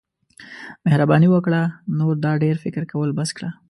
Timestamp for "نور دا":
1.99-2.31